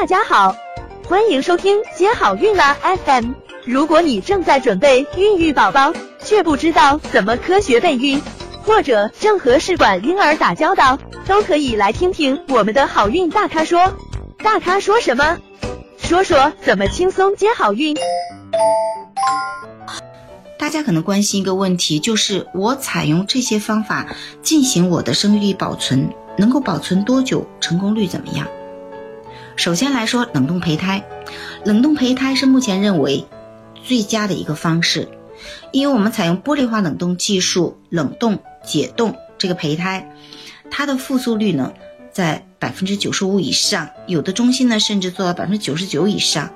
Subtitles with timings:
[0.00, 0.54] 大家好，
[1.08, 3.32] 欢迎收听接好运啦 FM。
[3.64, 8.22] 如果你正在准备孕育宝宝，却不知道怎么科学备孕，
[8.62, 13.92] 或者正和试管婴儿打交道，都可以来听听我们的好运大咖说。
[14.36, 15.36] 大咖说什么？
[15.98, 17.96] 说说怎么轻松接好运。
[20.60, 24.06] 大家可能关心一个问题，就是我采用这些方法
[24.42, 27.44] 进行我的生育力保存，能够保存多久？
[27.60, 28.46] 成功率怎么样？
[29.58, 31.04] 首先来说，冷冻胚胎，
[31.64, 33.26] 冷冻胚胎是目前认为
[33.82, 35.08] 最佳的一个方式，
[35.72, 40.14] 因为我们采用玻璃化冷冻技术，冷冻解冻这个胚胎，
[40.70, 41.72] 它的复苏率呢
[42.12, 46.50] 在百分之九十五以上，有的中心呢甚至做到百分之九十九以上。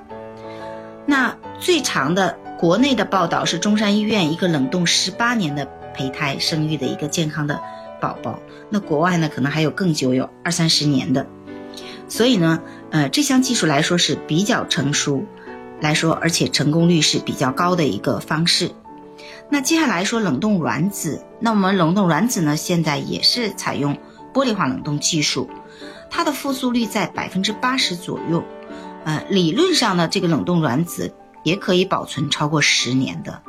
[1.05, 7.59] 那最长的国内的报道是中山医院一个冷冻十八年的胚胎生育的一个健康的
[7.99, 8.39] 宝宝，
[8.69, 11.27] 那国外呢可能还有更久，有二三十年的。
[12.09, 12.61] 所以呢，
[12.93, 15.23] 呃，这项技术来说是比较成熟，
[15.81, 18.69] 来说，而且成功率是比较高的一个方式。
[19.49, 23.97] 那接下来说冷冻卵子，那我们冷冻卵子呢，现在也是采用
[24.31, 25.49] 玻璃化冷冻技术，
[26.11, 28.43] 它的复苏率在百分之八十左右。
[29.05, 33.41] 呃，理论上呢，这个冷冻卵子也可以保存超过十年的，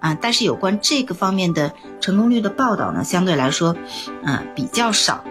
[0.00, 3.74] 啊，但是有关这个方面的成功率的报道呢，相对来说，
[4.24, 5.24] 嗯，比较少。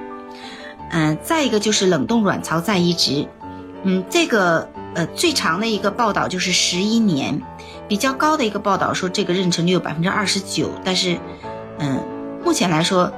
[0.92, 3.28] 嗯，再一个就是冷冻卵巢再移植，
[3.84, 7.42] 嗯，这个呃最长的一个报道就是十一年，
[7.88, 11.18] 比较高的一个报道说这个妊娠率有百分之二十九，但是，
[11.78, 12.04] 嗯，
[12.44, 13.12] 目前来说，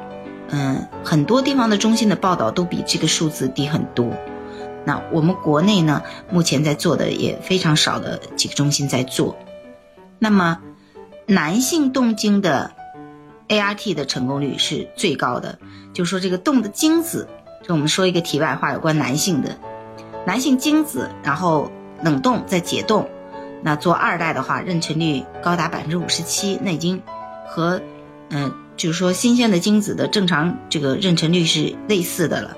[0.50, 4.12] 嗯，很多地方的中心的报道都比这个数字低很多。
[4.84, 9.38] 那我们国内呢，目前在做的也非常少的几个中心在做。
[10.20, 10.60] 那么，
[11.26, 12.72] 男性冻精的
[13.48, 15.60] ART 的成功率是最高的，
[15.94, 17.28] 就是说这个冻的精子。
[17.64, 19.58] 这我们说一个题外话，有关男性的，
[20.26, 21.72] 男性精子，然后
[22.04, 23.10] 冷冻再解冻，
[23.64, 27.02] 那做二代的话，妊娠率高达百分之五十七，那已经
[27.48, 27.82] 和，
[28.30, 32.58] 嗯，就是说新鲜的精子的正常这个妊娠率是类似的了，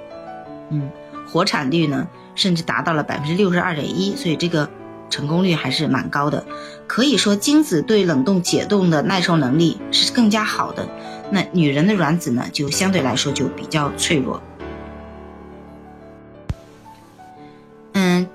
[0.70, 0.90] 嗯，
[1.28, 4.70] 活产率呢甚至达到了百分之六十二点一，所以这个
[5.10, 6.46] 成功率还是蛮高的，
[6.86, 10.88] 可以说精子对冷冻解冻的耐受能力是更加好的，
[11.32, 14.42] 那女人的卵子呢就相对来说就比较脆弱。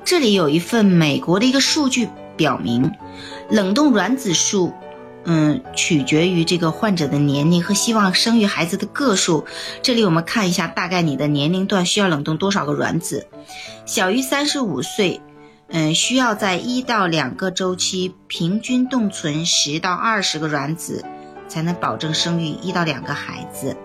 [0.08, 2.90] 这里有一份美国的一个数据表明，
[3.50, 4.72] 冷冻卵子数，
[5.26, 9.44] 嗯，取决于这个患者的年龄和希望生育孩子的个数。
[9.82, 13.26] 这里我们看一下，大概你的年龄段需要冷冻多少个卵子？
[13.84, 15.20] 小于三十五岁，
[15.68, 21.04] 嗯，需要在一到两个周期平均冻存十到二十个卵子，
[21.48, 23.76] 才能保证生育一到两个孩子。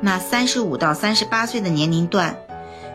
[0.00, 2.38] 那三十五到三十八岁的年龄段。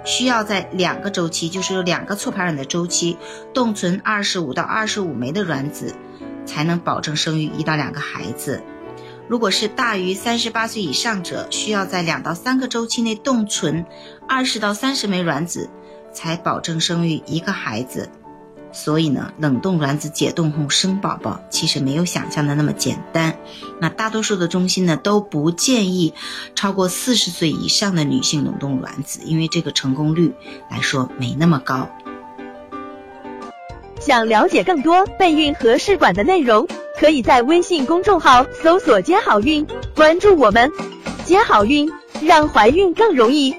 [0.05, 3.17] 需要在两个周期，就是有两个促排卵的周期，
[3.53, 5.93] 冻存二十五到二十五枚的卵子，
[6.45, 8.61] 才能保证生育一到两个孩子。
[9.27, 13.83] 如果是大于三十八岁以上者，需要在两到三个周期内冻存
[14.29, 15.69] 二十到三十枚卵子，
[16.13, 18.07] 才保证生育一个孩子。
[18.75, 23.39] 所以呢，冷冻卵子解冻后生宝宝其实没有想象的那么简单。
[23.79, 26.13] 那大多数的中心呢都不建议
[26.55, 30.33] 超过四十岁以上的女性冷冻卵子，因为这个成功率
[30.69, 31.89] 来说没那么高。
[33.99, 36.67] 想了解更多备孕和试管的内容，
[36.99, 39.65] 可以在微信公众号搜索“接好运”，
[39.95, 40.69] 关注我们，
[41.23, 41.89] 接好运，
[42.21, 43.55] 让怀孕更容易。